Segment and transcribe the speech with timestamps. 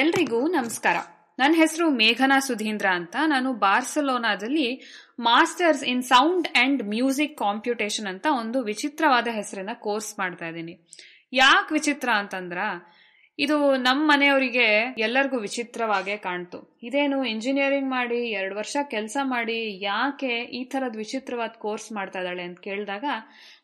[0.00, 0.96] ಎಲ್ರಿಗೂ ನಮಸ್ಕಾರ.
[1.38, 3.16] ನನ್ನ ಹೆಸರು ಮೇಘನಾ ಸುಧೀಂದ್ರ ಅಂತ.
[3.26, 4.82] ನಾನು ಬಾರ್ಸಲೋನಾದಲ್ಲಿ
[5.18, 10.88] masters in sound and music computation ಅಂತ ಒಂದು ವಿಚಿತ್ರವಾದ ಹೆಸರಿನ ಕೋರ್ಸ್ ಮಾಡ್ತಾ ಇದ್ದೀನಿ.
[11.32, 12.58] ಯಾಕೆ ವಿಚಿತ್ರ ಅಂತಂದ್ರ,
[13.38, 16.80] ಇದು ನಮ್ಮ ಮನೆಯವರಿಗೆ ಎಲ್ಲರಿಗೂ ವಿಚಿತ್ರವಾಗೇ ಕಾಣ್ತು.
[16.82, 22.60] ಇದೇನು ಇಂಜಿನಿಯರಿಂಗ್ ಮಾಡಿ, ಎರಡು ವರ್ಷ ಕೆಲಸ ಮಾಡಿ, ಯಾಕೆ ಈ ಥರದ ವಿಚಿತ್ರವಾದ ಕೋರ್ಸ್ ಮಾಡ್ತಾ ಇದ್ದಾಳೆ ಅಂತ
[22.60, 23.04] ಕೇಳಿದಾಗ,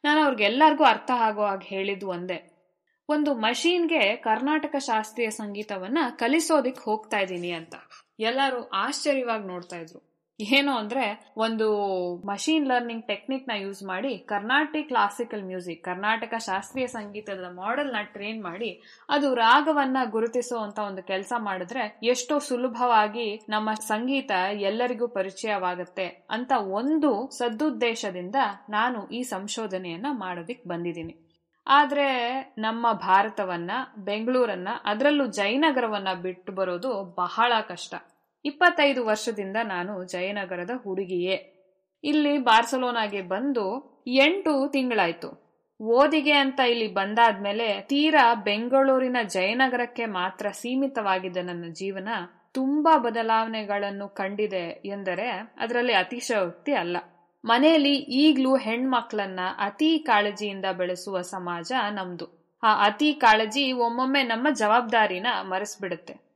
[0.05, 2.58] ನಾನು ಅವ್ರಿಗೆಲ್ಲರಿಗೂ ಅರ್ಥ ಆಗೋ ಹಾಗೆ ಹೇಳಿದ್ದು ಒಂದೇ.
[3.09, 7.75] ಒಂದು ಮಷೀನ್ಗೆ ಕರ್ನಾಟಕ ಶಾಸ್ತ್ರೀಯ ಸಂಗೀತವನ್ನ ಕಲಿಸೋದಿಕ್ ಹೋಗ್ತಾ ಇದ್ದೀನಿ ಅಂತ.
[8.21, 10.01] ಎಲ್ಲರೂ ಆಶ್ಚರ್ಯವಾಗಿ ನೋಡ್ತಾ ಇದ್ರು.
[10.41, 11.05] ಏನು ಅಂದ್ರೆ
[11.37, 11.66] ಒಂದು
[12.30, 18.71] ಮಷೀನ್ ಲರ್ನಿಂಗ್ ಟೆಕ್ನಿಕ್ನ ಯೂಸ್ ಮಾಡಿ ಕರ್ನಾಟಕ ಕ್ಲಾಸಿಕಲ್ ಮ್ಯೂಸಿಕ್, ಕರ್ನಾಟಕ ಶಾಸ್ತ್ರೀಯ ಸಂಗೀತದ ಮಾಡೆಲ್ನ ಟ್ರೈನ್ ಮಾಡಿ
[19.09, 24.30] ಅದು ರಾಗವನ್ನ ಗುರುತಿಸುವಂತ ಒಂದು ಕೆಲಸ ಮಾಡಿದ್ರೆ ಎಷ್ಟೋ ಸುಲಭವಾಗಿ ನಮ್ಮ ಸಂಗೀತ
[24.71, 28.37] ಎಲ್ಲರಿಗೂ ಪರಿಚಯವಾಗುತ್ತೆ ಅಂತ ಒಂದು ಸದುದ್ದೇಶದಿಂದ
[28.69, 31.16] ನಾನು ಈ ಸಂಶೋಧನೆಯನ್ನ ಮಾಡೋದಿಕ್ ಬಂದಿದ್ದೀನಿ.
[31.69, 37.95] ಆದ್ರೆ ನಮ್ಮ ಭಾರತವನ್ನ, ಬೆಂಗಳೂರನ್ನ, ಅದರಲ್ಲೂ ಜಯನಗರವನ್ನ ಬಿಟ್ಟು ಬರೋದು ಬಹಳ ಕಷ್ಟ.
[38.45, 41.55] ಇಪ್ಪತ್ತೈದು ವರ್ಷದಿಂದ ನಾನು ಜಯನಗರದ ಹುಡುಗಿಯೇ.
[42.05, 45.49] ಇಲ್ಲಿ ಬಾರ್ಸಲೋನಾಗೆ ಬಂದು ಎಂಟು ತಿಂಗಳಾಯ್ತು.
[45.80, 52.09] ಓದಿಗೆ ಅಂತ ಇಲ್ಲಿ ಬಂದಾದ್ಮೇಲೆ ತೀರಾ ಬೆಂಗಳೂರಿನ ಜಯನಗರಕ್ಕೆ ಮಾತ್ರ ಸೀಮಿತವಾಗಿದ್ದ ನನ್ನ ಜೀವನ.
[52.53, 56.97] ತುಂಬಾ ಬದಲಾವಣೆಗಳನ್ನು ಕಂಡಿದೆ ಎಂದರೆ ಅದರಲ್ಲಿ ಅತಿಶಯೋಕ್ತಿ ಅಲ್ಲ.
[57.45, 62.59] ಮನೆಯಲ್ಲಿ ಈಗ್ಲೂ ಹೆಣ್ಮಕ್ಳನ್ನ ಅತಿ ಕಾಳಜಿಯಿಂದ ಬೆಳೆಸುವ ಸಮಾಜ ನಮ್ದು.
[62.63, 66.28] ಆ ಅತಿ ಕಾಳಜಿ ಒಮ್ಮೊಮ್ಮೆ ನಮ್ಮ ಜವಾಬ್ದಾರಿನ ಮರೆಸ್ಬಿಡುತ್ತೆ.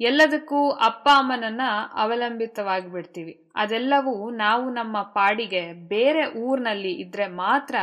[0.00, 1.60] ಎಲ್ಲದಕ್ಕೂ ಅಪ್ಪ ಅಮ್ಮನನ್ನ
[1.92, 3.50] ಅವಲಂಬಿತವಾಗಿ ಬಿಡ್ತೀವಿ.
[3.54, 7.74] ಅದೆಲ್ಲವೂ ನಾವು ನಮ್ಮ ಪಾಡಿಗೆ ಬೇರೆ ಊರ್ನಲ್ಲಿ ಇದ್ರೆ ಮಾತ್ರ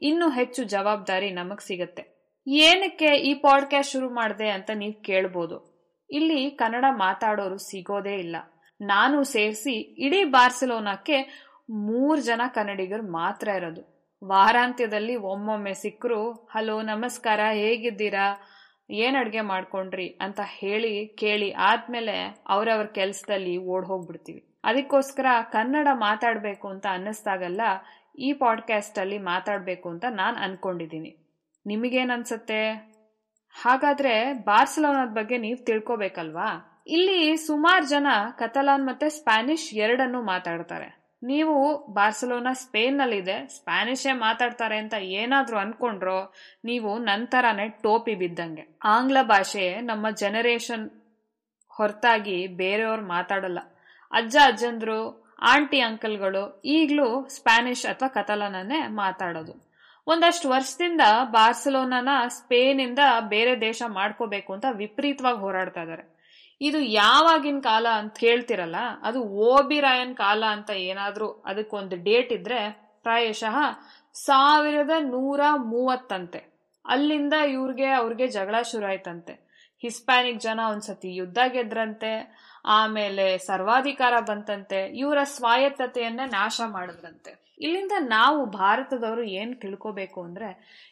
[0.00, 2.22] ಇನ್ನೂ ಹೆಚ್ಚು ಜವಾಬ್ದಾರಿ ನಮಗ್ ಸಿಗತ್ತೆ.
[2.46, 5.72] ಏನಕ್ಕೆ ಈ ಪಾಡ್ಕಾಸ್ಟ್ ಶುರು ಮಾಡಿದೆ ಅಂತ ನೀವು ಕೇಳ್ಬೋದು.
[6.10, 8.36] ಇಲ್ಲಿ ಕನ್ನಡ ಮಾತಾಡೋರು ಸಿಗೋದೇ ಇಲ್ಲ.
[8.80, 13.92] ನಾನು ಸೇರಿಸಿ ಇಡೀ ಬಾರ್ಸಲೋನಾಕ್ಕೆ ಮೂರ್ ಜನ ಕನ್ನಡಿಗರು ಮಾತ್ರ ಇರೋದು.
[14.24, 18.36] ವಾರಾಂತ್ಯದಲ್ಲಿ ಒಮ್ಮೊಮ್ಮೆ ಸಿಕ್ಕರು ಹಲೋ, ನಮಸ್ಕಾರ, ಹೇಗಿದ್ದೀರಾ?
[18.90, 20.08] ಏನು ಅಡುಗೆ ಮಾಡ್ಕೊಂಡ್ರಿ?
[20.08, 24.60] ಅಂತ ಹೇಳಿ, ಕೇಳಿ ಆದ್ಮೇಲೆ ಅವರವ್ರ ಕೆಲಸದಲ್ಲಿ ಓಡ್ ಹೋಗ್ಬಿಡ್ತೀವಿ.
[24.64, 27.60] ಅದಕ್ಕೋಸ್ಕರ ಕನ್ನಡ ಮಾತಾಡಬೇಕು ಅಂತ ಅನ್ನಿಸ್ದಾಗಲ್ಲ
[28.18, 31.18] ಈ ಪಾಡ್ಕಾಸ್ಟ್ ಅಲ್ಲಿ ಮಾತಾಡ್ಬೇಕು ಅಂತ ನಾನು ಅನ್ಕೊಂಡಿದ್ದೀನಿ
[31.66, 32.92] ನಿಮಗೇನ್ ಅನ್ಸತ್ತೆ
[33.62, 36.82] ಹಾಗಾದ್ರೆ ಬಾರ್ಸಲೋನಾದ ಬಗ್ಗೆ ನೀವು ತಿಳ್ಕೊಬೇಕಲ್ವಾ?
[36.86, 41.01] ಇಲ್ಲಿ ಸುಮಾರು ಜನ ಕತಲಾನ್ ಮತ್ತೆ ಸ್ಪ್ಯಾನಿಷ್ ಎರಡನ್ನೂ ಮಾತಾಡ್ತಾರೆ.
[41.22, 46.32] ನೀವು ಬಾರ್ಸಲೋನಾ ಸ್ಪೇನ್ ನಲ್ಲಿದೆ ಸ್ಪ್ಯಾನಿಷೇ ಮಾತಾಡ್ತಾರೆ ಅಂತ ಏನಾದರೂ ಅಂದ್ಕೊಂಡ್ರೋ
[46.64, 48.78] ನೀವು ನಂತರನೇ ಟೋಪಿ ಬಿದ್ದಂಗೆ.
[48.84, 50.90] ಆಂಗ್ಲ ಭಾಷೆ ನಮ್ಮ ಜನರೇಷನ್
[51.68, 53.58] ಹೊರತಾಗಿ ಬೇರೆಯವ್ರು ಮಾತಾಡಲ್ಲ.
[54.12, 59.72] ಅಜ್ಜ, ಅಜ್ಜಂದ್ರು, ಆಂಟಿ, ಅಂಕಲ್ಗಳು ಈಗಲೂ ಸ್ಪ್ಯಾನಿಷ್ ಅಥವಾ ಕತಲನನ್ನೇ ಮಾತಾಡೋದು.
[60.06, 66.11] ಒಂದಷ್ಟು ವರ್ಷದಿಂದ ಬಾರ್ಸಲೋನಾನ ಸ್ಪೇನ್ ಇಂದ ಬೇರೆ ದೇಶ ಮಾಡ್ಕೋಬೇಕು ಅಂತ ವಿಪರೀತವಾಗಿ ಹೋರಾಡ್ತಾ ಇದಾರೆ.
[66.62, 72.60] ಇದು ಯಾವಾಗಿನ ಕಾಲ ಅಂತ ಕೇಳ್ತಿರಲ್ಲ ಅದು ಓಬಿರಾಯನ್ ಕಾಲ ಅಂತ ಏನಾದರೂ ಅದಕ್ಕೊಂದು ಡೇಟ್ ಇದ್ರೆ
[73.02, 73.56] ಪ್ರಾಯಶಃ
[74.12, 76.40] ಸಾವಿರದ ನೂರ ಮೂವತ್ತಂತೆ.
[76.86, 79.34] ಅಲ್ಲಿಂದ ಇವ್ರಿಗೆ, ಅವ್ರಿಗೆ ಜಗಳ ಶುರು ಆಯ್ತಂತೆ
[79.82, 82.12] ಹಿಸ್ಪ್ಯಾನಿಕ್ ಜನ ಒಂದ್ಸತಿ ಯುದ್ಧ ಗೆದ್ರಂತೆ,
[82.64, 87.32] ಆಮೇಲೆ ಸರ್ವಾಧಿಕಾರ ಬಂತಂತೆ, ಇವರ ಸ್ವಾಯತ್ತತೆಯನ್ನ ನಾಶ ಮಾಡಿದ್ರಂತೆ.
[87.60, 90.48] ಇಲ್ಲಿಂದ ನಾವು ಭಾರತದವರು ಏನ್ ತಿಳ್ಕೋಬೇಕು ಅಂದ್ರೆ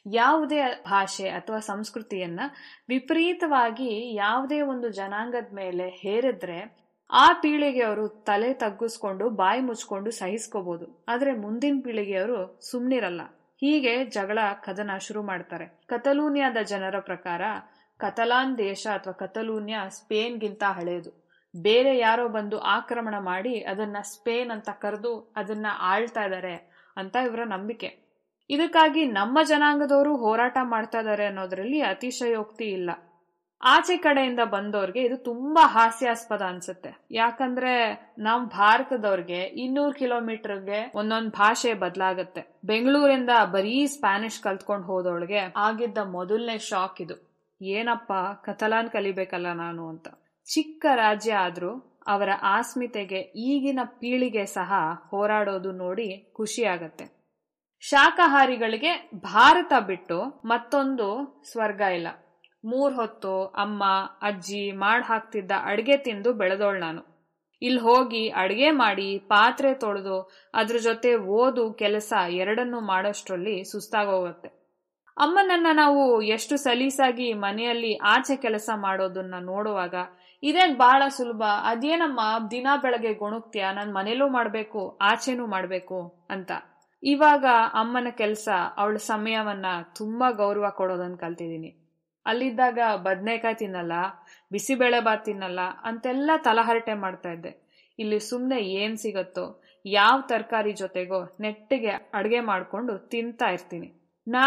[0.06, 2.40] ಯಾವುದೇ ಭಾಷೆ ಅಥವಾ ಸಂಸ್ಕೃತಿಯನ್ನ
[2.88, 6.80] ವಿಪರೀತವಾಗಿ ಯಾವುದೇ ಒಂದು ಜನಾಂಗದ ಮೇಲೆ ಹೇರಿದ್ರೆ
[7.12, 13.20] ಆ ಪೀಳಿಗೆಯವರು ತಲೆ ತಗ್ಗಿಸ್ಕೊಂಡು, ಬಾಯಿ ಮುಚ್ಕೊಂಡು ಸಹಿಸ್ಕೋಬಹುದು ಆದ್ರೆ ಮುಂದಿನ ಪೀಳಿಗೆಯವರು ಸುಮ್ನಿರಲ್ಲ.
[13.60, 15.66] ಹೀಗೆ ಜಗಳ, ಕದನ ಶುರು ಮಾಡ್ತಾರೆ.
[15.86, 17.42] ಕತಲೂನಿಯಾದ ಜನರ ಪ್ರಕಾರ
[17.98, 25.32] ಕತಲಾನ್ ದೇಶ ಅಥವಾ ಕತಲೂನ್ಯ ಸ್ಪೇನ್ಗಿಂತ ಹಳೆಯದು ಬೇರೆ ಯಾರೋ ಬಂದು ಆಕ್ರಮಣ ಮಾಡಿ ಅದನ್ನ ಸ್ಪೇನ್ ಅಂತ ಕರೆದು
[25.36, 26.54] ಅದನ್ನ ಆಳ್ತಾ ಇದ್ದಾರೆ
[26.96, 28.10] ಅಂತ ಇವರ ನಂಬಿಕೆ.
[28.50, 32.90] ಇದಕ್ಕಾಗಿ ನಮ್ಮ ಜನಾಂಗದವರು ಹೋರಾಟ ಮಾಡ್ತಾ ಇದ್ದಾರೆ ಅನ್ನೋದ್ರಲ್ಲಿ ಅತಿಶಯೋಕ್ತಿ ಇಲ್ಲ.
[33.62, 36.98] ಆಚೆ ಕಡೆಯಿಂದ ಬಂದವ್ರಿಗೆ ಇದು ತುಂಬಾ ಹಾಸ್ಯಾಸ್ಪದ ಅನ್ಸುತ್ತೆ.
[37.10, 42.60] ಯಾಕಂದ್ರೆ ನಮ್ ಭಾರತದವ್ರಿಗೆ ಇನ್ನೂರು ಕಿಲೋಮೀಟರ್ಗೆ ಒಂದೊಂದ್ ಭಾಷೆ ಬದಲಾಗತ್ತೆ.
[42.64, 47.30] ಬೆಂಗಳೂರಿಂದ ಬರೀ ಸ್ಪ್ಯಾನಿಷ್ ಕಲ್ತ್ಕೊಂಡು ಹೋದವಳಿಗೆ ಆಗಿದ್ದ ಮೊದಲನೇ ಶಾಕ್ ಇದು.
[47.62, 48.12] ಏನಪ್ಪ
[48.44, 50.08] ಕತಲಾನ್ ಕಲಿಬೇಕಲ್ಲ ನಾನು ಅಂತ.
[50.46, 54.72] ಚಿಕ್ಕ ರಾಜ್ಯ ಆದರೂ ಅವರ ಆಸ್ಮಿತೆಗೆ ಈಗಿನ ಪೀಳಿಗೆ ಸಹ
[55.10, 57.06] ಹೋರಾಡೋದು ನೋಡಿ ಖುಷಿಯಾಗತ್ತೆ.
[57.80, 61.08] ಶಾಖಾಹಾರಿಗಳಿಗೆ ಭಾರತ ಬಿಟ್ಟು ಮತ್ತೊಂದು
[61.52, 62.08] ಸ್ವರ್ಗ ಇಲ್ಲ.
[62.64, 63.84] ಮೂರ್ ಹೊತ್ತು ಅಮ್ಮ,
[64.22, 67.02] ಅಜ್ಜಿ ಮಾಡ್ ಹಾಕ್ತಿದ್ದ ಅಡ್ಗೆ ತಿಂದು ಬೆಳೆದೋಳ್ ನಾನು.
[67.62, 74.48] ಇಲ್ಲಿ ಹೋಗಿ ಅಡ್ಗೆ ಮಾಡಿ ಪಾತ್ರೆ ತೊಳೆದು ಅದ್ರ ಜೊತೆ ಓದು ಕೆಲಸ ಎರಡನ್ನೂ ಮಾಡೋಷ್ಟ್ರಲ್ಲಿ ಸುಸ್ತಾಗೋಗತ್ತೆ.
[75.16, 79.94] ಅಮ್ಮನನ್ನ ನಾವು ಎಷ್ಟು ಸಲೀಸಾಗಿ ಮನೆಯಲ್ಲಿ ಆಚೆ ಕೆಲಸ ಮಾಡೋದನ್ನ ನೋಡುವಾಗ
[80.42, 81.42] ಇದೇನ್ ಬಹಳ ಸುಲಭ.
[81.64, 82.20] ಅದೇನಮ್ಮ
[82.50, 86.50] ದಿನ ಬೆಳಗ್ಗೆ ಗುಣಕ್ತಿಯ, ನನ್ ಮನೇಲೂ ಮಾಡ್ಬೇಕು, ಆಚೆನೂ ಮಾಡ್ಬೇಕು ಅಂತ.
[87.02, 87.44] ಇವಾಗ
[87.74, 89.66] ಅಮ್ಮನ ಕೆಲಸ, ಅವಳ ಸಮಯವನ್ನ
[89.96, 91.76] ತುಂಬಾ ಗೌರವ ಕೊಡೋದನ್ನ ಕಲ್ತಿದ್ದೀನಿ
[92.26, 93.92] ಅಲ್ಲಿದ್ದಾಗ ಬದ್ನೆಕಾಯಿ ತಿನ್ನಲ್ಲ,
[94.52, 97.70] ಬಿಸಿಬೇಳೆ ಬಾತ್ ತಿನ್ನಲ್ಲ, ಅಂತೆಲ್ಲ ತಲಹರಟೆ ಮಾಡ್ತಾ ಇದ್ದೆ.
[97.98, 103.92] ಇಲ್ಲಿ ಸುಮ್ನೆ ಏನ್ ಸಿಗತ್ತೋ, ಯಾವ ತರಕಾರಿ ಜೊತೆಗೋ ನೆಟ್ಟಿಗೆ ಅಡ್ಗೆ ಮಾಡ್ಕೊಂಡು ತಿಂತಾ ಇರ್ತೀನಿ.
[104.28, 104.44] ನಾ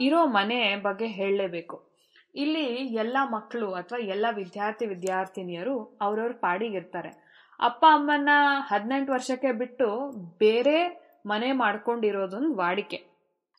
[0.00, 1.93] ಇರೋ ಮನೆ ಬಗ್ಗೆ ಹೇಳಲೇಬೇಕು.
[2.34, 7.24] ಇಲ್ಲಿ ಎಲ್ಲ ಮಕ್ಕಳು ಅಥವಾ ಎಲ್ಲ ವಿದ್ಯಾರ್ಥಿ ವಿದ್ಯಾರ್ಥಿನಿಯರು ಅವ್ರವ್ರ ಪಾಡಿಗಿರ್ತಾರೆ
[7.60, 13.14] ಅಪ್ಪ ಅಮ್ಮನ ಹದಿನೆಂಟು ವರ್ಷಕ್ಕೆ ಬಿಟ್ಟು ಬೇರೆ ಮನೆ ಮಾಡ್ಕೊಂಡಿರೋದೊಂದು ವಾಡಿಕೆ.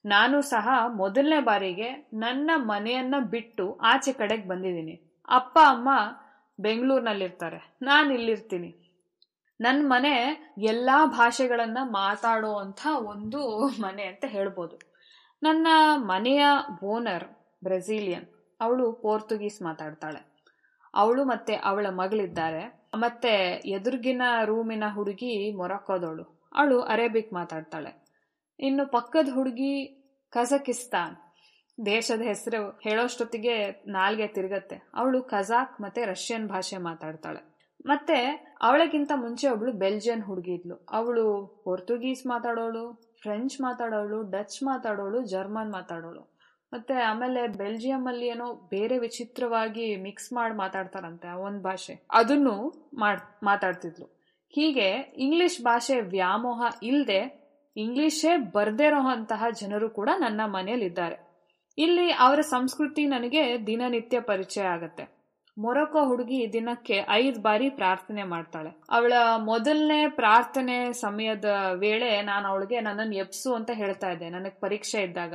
[0.06, 5.24] ನಾನು ಸಹ ಮೊದಲನೇ ಬಾರಿಗೆ ನನ್ನ ಮನೆಯನ್ನ ಬಿಟ್ಟು ಆಚೆ ಕಡೆಗೆ ಬಂದಿದ್ದೀನಿ.
[5.28, 5.90] ಅಪ್ಪ, ಅಮ್ಮ
[6.60, 7.76] ಬೆಂಗಳೂರಿನಲ್ಲಿರ್ತಾರೆ.
[7.82, 8.76] ನಾನು ಇಲ್ಲಿರ್ತೀನಿ.
[9.62, 10.14] ನನ್ನ ಮನೆ
[10.58, 14.80] ಎಲ್ಲಾ ಭಾಷೆಗಳನ್ನ ಮಾತಾಡುವಂಥ ಒಂದು ಮನೆ ಅಂತ ಹೇಳ್ಬೋದು.
[15.44, 16.46] ನನ್ನ ಮನೆಯ
[16.84, 17.26] ಓನರ್
[17.64, 18.26] ಬ್ರೆಸಿಲಿಯನ್
[18.62, 20.36] ಅವಳು ಪೋರ್ತುಗೀಸ್ ಮಾತಾಡ್ತಾಳೆ.
[20.94, 22.90] ಅವಳು ಮತ್ತೆ ಅವಳ ಮಗಳಿದ್ದಾರೆ.
[22.96, 26.50] ಮತ್ತೆ ಎದುರುಗಿನ ರೂಮಿನ ಹುಡುಗಿ ಮೊರಕ್ಕೋದವಳು.
[26.56, 28.06] ಅವಳು ಅರೇಬಿಕ್ ಮಾತಾಡ್ತಾಳೆ.
[28.60, 29.86] ಇನ್ನು ಪಕ್ಕದ ಹುಡುಗಿ
[30.30, 31.18] ಕಜಕಿಸ್ತಾನ್.
[31.86, 34.76] ದೇಶದ ಹೆಸರು ಹೇಳೋಷ್ಟೊತ್ತಿಗೆ ನಾಲ್ಗೆ ತಿರುಗತ್ತೆ.
[34.94, 37.56] ಅವಳು ಕಜಾಕ್ ಮತ್ತೆ ರಷ್ಯನ್ ಭಾಷೆ ಮಾತಾಡ್ತಾಳೆ.
[37.86, 40.76] ಮತ್ತೆ ಅವಳಗಿಂತ ಮುಂಚೆ ಒಬ್ಳು ಬೆಲ್ಜಿಯನ್ ಹುಡುಗಿ ಇದ್ಲು.
[40.90, 46.35] ಅವಳು ಪೋರ್ಚುಗೀಸ್ ಮಾತಾಡೋಳು, ಫ್ರೆಂಚ್ ಮಾತಾಡೋಳು, ಡಚ್ ಮಾತಾಡೋಳು, ಜರ್ಮನ್ ಮಾತಾಡೋಳು.
[46.76, 52.06] ಮತ್ತೆ ಆಮೇಲೆ ಬೆಲ್ಜಿಯಂ ಅಲ್ಲಿ ಏನೋ ಬೇರೆ ವಿಚಿತ್ರವಾಗಿ ಮಿಕ್ಸ್ ಮಾಡಿ ಮಾತಾಡ್ತಾರಂತೆ ಆ ಒಂದು ಭಾಷೆ.
[52.12, 52.90] ಅದನ್ನು
[53.44, 54.06] ಮಾತಾಡ್ತಿದ್ಲು.
[54.50, 57.46] ಹೀಗೆ ಇಂಗ್ಲಿಷ್ ಭಾಷೆ ವ್ಯಾಮೋಹ ಇಲ್ಲದೆ
[57.78, 61.18] ಇಂಗ್ಲಿಷೇ ಬರ್ದೇ ಇರೋಂತಹ ಜನರು ಕೂಡ ನನ್ನ ಮನೆಯಲ್ಲಿದ್ದಾರೆ.
[61.78, 65.16] ಇಲ್ಲಿ ಅವರ ಸಂಸ್ಕೃತಿ ನನಗೆ ದಿನನಿತ್ಯ ಪರಿಚಯ ಆಗತ್ತೆ.
[65.58, 68.70] ಮೊರೊಕೊ ಹುಡುಗಿ ದಿನಕ್ಕೆ ಐದು ಬಾರಿ ಪ್ರಾರ್ಥನೆ ಮಾಡ್ತಾಳೆ.
[68.90, 74.30] ಅವಳ ಮೊದಲನೇ ಪ್ರಾರ್ಥನೆ ಸಮಯದ ವೇಳೆ ನಾನು ಅವಳಿಗೆ ನನ್ನನ್ನು ಎಪ್ಸು ಅಂತ ಹೇಳ್ತಾ ಇದ್ದೆ.
[74.30, 75.34] ನನಗೆ ಪರೀಕ್ಷೆ ಇದ್ದಾಗ.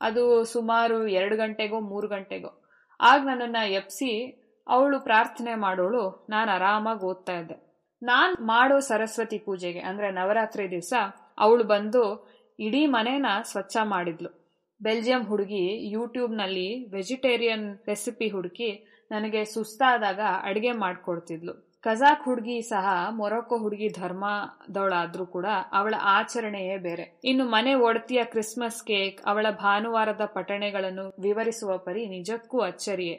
[0.00, 2.62] ಅದು ಸುಮಾರು ಎರಡು ಗಂಟೆಗೋ, ಮೂರು ಗಂಟೆಗೋ.
[3.00, 7.70] ಆಗ ನನ್ನನ್ನ ಎಪ್ಸಿ, ಅವಳು ಪ್ರಾರ್ಥನೆ ಮಾಡೋಳು, ನಾನು ಆರಾಮಾಗಿ ಓದ್ತಾ ಇದ್ದೆ.
[8.02, 10.92] ನಾನು ಮಾಡೋ ಸರಸ್ವತಿ ಪೂಜೆಗೆ, ಅಂದ್ರೆ ನವರಾತ್ರಿ ದಿವಸ,
[11.38, 12.30] ಅವಳು ಬಂದು
[12.60, 14.40] ಇಡೀ ಮನೇನ ಸ್ವಚ್ಛ ಮಾಡಿದ್ಲು.
[14.82, 21.69] ಬೆಲ್ಜಿಯಂ ಹುಡುಗಿ ಯೂಟ್ಯೂಬ್ನಲ್ಲಿ ವೆಜಿಟೇರಿಯನ್ ರೆಸಿಪಿ ಹುಡುಕಿ, ನನಗೆ ಸುಸ್ತಾದಾಗ ಅಡುಗೆ ಮಾಡ್ಕೊಡ್ತಿದ್ಲು.
[21.82, 27.20] ಕಜಾಕ್ ಹುಡುಗಿ ಸಹ ಮೊರೊಕೊ ಹುಡುಗಿ ಧರ್ಮದವಳಾದ್ರೂ ಕೂಡ ಅವಳ ಆಚರಣೆಯೇ ಬೇರೆ.
[27.24, 33.16] ಇನ್ನು ಮನೆ ಒಡತಿಯ ಕ್ರಿಸ್ಮಸ್ ಕೇಕ್, ಅವಳ ಭಾನುವಾರದ ಪಠಣೆಗಳನ್ನು ವಿವರಿಸುವ ಪರಿ ನಿಜಕ್ಕೂ ಅಚ್ಚರಿಯೇ.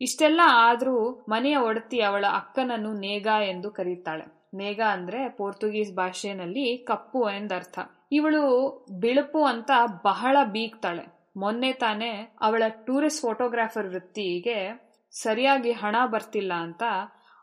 [0.00, 4.26] ಇಷ್ಟೆಲ್ಲ ಆದ್ರೂ ಮನೆಯ ಒಡತಿ ಅವಳ ಅಕ್ಕನನ್ನು ನೇಗಾ ಎಂದು ಕರೀತಾಳೆ.
[4.54, 7.78] ನೇಗಾ ಅಂದ್ರೆ ಪೋರ್ಚುಗೀಸ್ ಭಾಷೆನಲ್ಲಿ ಕಪ್ಪು ಎಂದರ್ಥ.
[8.12, 8.42] ಇವಳು
[9.00, 9.70] ಬಿಳುಪು ಅಂತ
[10.04, 11.04] ಬಹಳ ಬೀಗ್ತಾಳೆ.
[11.36, 14.58] ಮೊನ್ನೆ ತಾನೇ ಅವಳ ಟೂರಿಸ್ಟ್ ಫೋಟೋಗ್ರಾಫರ್ ವೃತ್ತಿಗೆ
[15.12, 16.82] ಸರಿಯಾಗಿ ಹಣ ಬರ್ತಿಲ್ಲ ಅಂತ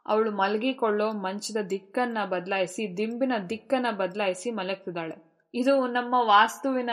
[0.05, 5.31] ಅವಳು ಮಲಗಿಕೊಳ್ಳೋ ಮಂಚದ ದಿಕ್ಕನ್ನ ಬದಲಾಯಿಸಿ, ದಿಂಬಿನ ದಿಕ್ಕನ್ನ ಬದಲಾಯಿಸಿ ಮಲಗ್ತಿದ್ದಾಳೆ.
[5.53, 6.89] ಇದು ನಮ್ಮ ವಾಸ್ತುವಿನ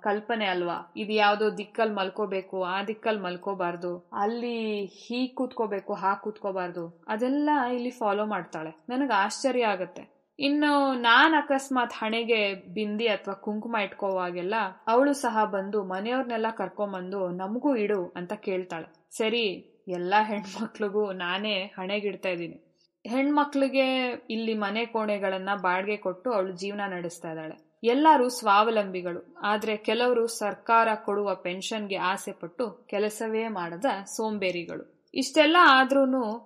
[0.00, 0.92] ಕಲ್ಪನೆ ಅಲ್ವಾ?
[0.96, 8.26] ಇದು ಯಾವ್ದೋ ದಿಕ್ಕಲ್ಲಿ ಮಲ್ಕೋಬೇಕು, ಆ ದಿಕ್ಕಲ್ಲಿ ಮಲ್ಕೋಬಾರ್ದು, ಅಲ್ಲಿ ಹೀ ಕೂತ್ಕೋಬೇಕು, ಹಾ ಕೂತ್ಕೋಬಾರ್ದು, ಅದೆಲ್ಲ ಇಲ್ಲಿ ಫಾಲೋ
[8.26, 8.70] ಮಾಡ್ತಾಳೆ.
[8.88, 10.14] ನನಗೆ ಆಶ್ಚರ್ಯ ಆಗತ್ತೆ.
[10.38, 14.54] ಇನ್ನು ನಾನ್ ಅಕಸ್ಮಾತ್ ಹಣೆಗೆ ಬಿಂದಿ ಅಥವಾ ಕುಂಕುಮ ಇಟ್ಕೋವಾಗೆಲ್ಲ
[14.88, 18.88] ಅವಳು ಸಹ ಬಂದು ಮನೆಯವ್ರನ್ನೆಲ್ಲ ಕರ್ಕೊಂಬಂದು, ನಮಗೂ ಇಡು ಅಂತ ಕೇಳ್ತಾಳೆ.
[19.10, 22.74] ಸರಿ ಎಲ್ಲಾ ಹೆಣ್ಮಕ್ಳಿಗೂ ನಾನೇ ಹಣೆಗಿಡ್ತಾ ಇದ್ದೀನಿ.
[23.06, 27.78] ಹೆಣ್ಮಕ್ಳಿಗೆ ಇಲ್ಲಿ ಮನೆ ಕೋಣೆಗಳನ್ನ ಬಾಡಿಗೆ ಕೊಟ್ಟು ಅವಳು ಜೀವನ ನಡೆಸ್ತಾ ಇದ್ದಾಳೆ.
[27.84, 29.36] ಎಲ್ಲರೂ ಸ್ವಾವಲಂಬಿಗಳು.
[29.42, 34.94] ಆದರೆ ಕೆಲವರು ಸರ್ಕಾರ ಕೊಡುವ ಪೆನ್ಷನ್ಗೆ ಆಸೆ ಪಟ್ಟು ಕೆಲಸವೇ ಮಾಡದ ಸೋಂಬೇರಿಗಳು.
[35.14, 36.04] ಇಷ್ಟೆಲ್ಲ ಆದ್ರೂ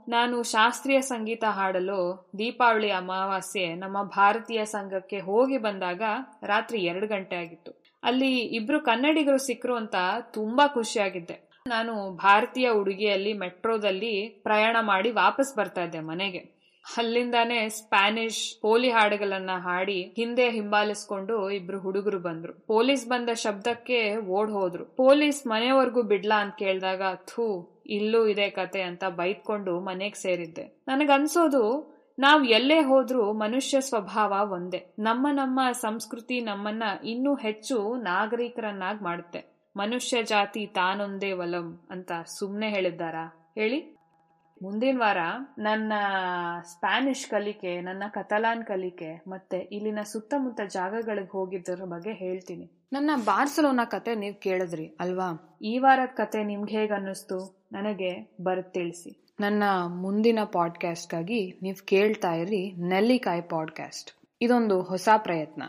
[0.09, 6.03] ನಾನು ಶಾಸ್ತ್ರೀಯ ಸಂಗೀತ ಹಾಡಲು ದೀಪಾವಳಿ ಅಮಾವಾಸ್ಯೆ ನಮ್ಮ ಭಾರತೀಯ ಸಂಘಕ್ಕೆ ಹೋಗಿ ಬಂದಾಗ
[6.43, 7.83] ರಾತ್ರಿ ಎರಡು ಗಂಟೆ ಆಗಿತ್ತು.
[8.03, 9.95] ಅಲ್ಲಿ ಇಬ್ರು ಕನ್ನಡಿಗರು ಸಿಕ್ಕರು ಅಂತ
[10.31, 11.48] ತುಂಬಾ ಖುಷಿಯಾಗಿದ್ದೆ.
[11.69, 16.59] ನಾನು ಭಾರತೀಯ ಉಡುಗೆಯಲ್ಲಿ, ಮೆಟ್ರೋದಲ್ಲಿ ಪ್ರಯಾಣ ಮಾಡಿ ವಾಪಸ್ ಬರ್ತಾ ಇದ್ದೆ ಮನೆಗೆ.
[16.97, 22.67] ಅಲ್ಲಿಂದಾನೇ ಸ್ಪ್ಯಾನಿಷ್ ಪೋಲಿ ಹಾಡುಗಳನ್ನ ಹಾಡಿ ಹಿಂದೆ ಹಿಂಬಾಲಿಸ್ಕೊಂಡು ಇಬ್ರು ಹುಡುಗರು ಬಂದ್ರು.
[22.67, 24.85] ಪೊಲೀಸ್ ಬಂದ ಶಬ್ದಕ್ಕೆ ಓಡ್ ಹೋದ್ರು.
[24.85, 30.85] ಪೊಲೀಸ್ ಮನೆವರೆಗೂ ಬಿಡ್ಲಾ ಅಂತ ಕೇಳಿದಾಗ, ಥೂ, ಇಲ್ಲೂ ಇದೆ ಕತೆ ಅಂತ ಬೈದ್ಕೊಂಡು ಮನೆಗ್ ಸೇರಿದ್ದೆ.
[30.89, 34.95] ನನಗನ್ಸೋದು, ನಾವ್ ಎಲ್ಲೇ ಹೋದ್ರೂ ಮನುಷ್ಯ ಸ್ವಭಾವ ಒಂದೇ.
[34.99, 39.58] ನಮ್ಮ ನಮ್ಮ ಸಂಸ್ಕೃತಿ ನಮ್ಮನ್ನ ಇನ್ನೂ ಹೆಚ್ಚು ನಾಗರಿಕರನ್ನಾಗಿ ಮಾಡುತ್ತೆ.
[39.79, 43.53] ಮನುಷ್ಯ ಜಾತಿ ತಾನೊಂದೇ ವಲಂ ಅಂತ ಸುಮ್ಮನೆ ಹೇಳಿದ್ದಾರಾ?
[43.59, 43.97] ಹೇಳಿ.
[44.63, 45.17] ಮುಂದಿನ ವಾರ
[45.59, 45.93] ನನ್ನ
[46.63, 52.71] ಸ್ಪ್ಯಾನಿಷ್ ಕಲಿಕೆ, ನನ್ನ ಕತಲಾನ್ ಕಲಿಕೆ ಮತ್ತೆ ಇಲ್ಲಿನ ಸುತ್ತಮುತ್ತ ಜಾಗಗಳಿಗೆ ಹೋಗಿದ್ದರ ಬಗ್ಗೆ ಹೇಳ್ತೀನಿ.
[52.93, 55.59] ನನ್ನ ಬಾರ್ಸಲೋನಾ ಕತೆ ನೀವು ಕೇಳಿದ್ರಿ ಅಲ್ವಾ?
[55.63, 57.69] ಈ ವಾರದ ಕತೆ ನಿಮ್ಗೆ ಹೇಗೆ ಅನ್ನಿಸ್ತು?
[57.73, 59.27] ನನಗೆ ಬರೆದು ತಿಳಿಸಿ.
[59.41, 65.63] ನನ್ನ ಮುಂದಿನ ಪಾಡ್ಕಾಸ್ಟ್ಗಾಗಿ ನೀವು ಕೇಳ್ತಾ ಇರಿ ನೆಲ್ಲಿಕಾಯಿ ಪಾಡ್ಕಾಸ್ಟ್ ಇದೊಂದು ಹೊಸ ಪ್ರಯತ್ನ.